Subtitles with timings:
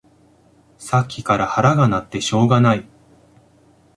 [0.79, 2.87] さっきから腹が鳴ってしょうがない